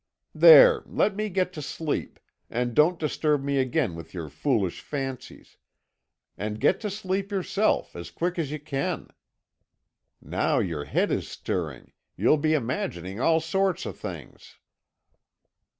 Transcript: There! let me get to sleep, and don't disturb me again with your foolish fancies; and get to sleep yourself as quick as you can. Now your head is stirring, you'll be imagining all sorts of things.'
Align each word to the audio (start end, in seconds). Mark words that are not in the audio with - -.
There! 0.33 0.81
let 0.87 1.15
me 1.15 1.29
get 1.29 1.53
to 1.53 1.61
sleep, 1.61 2.19
and 2.49 2.73
don't 2.73 2.97
disturb 2.97 3.43
me 3.43 3.59
again 3.59 3.93
with 3.93 4.15
your 4.15 4.29
foolish 4.29 4.81
fancies; 4.81 5.57
and 6.35 6.59
get 6.59 6.79
to 6.79 6.89
sleep 6.89 7.31
yourself 7.31 7.95
as 7.95 8.09
quick 8.09 8.39
as 8.39 8.51
you 8.51 8.57
can. 8.59 9.09
Now 10.19 10.57
your 10.57 10.85
head 10.85 11.11
is 11.11 11.27
stirring, 11.27 11.91
you'll 12.17 12.37
be 12.37 12.55
imagining 12.55 13.19
all 13.19 13.39
sorts 13.39 13.85
of 13.85 13.95
things.' 13.95 14.57